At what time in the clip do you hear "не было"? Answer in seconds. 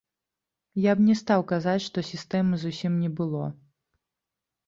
3.05-3.43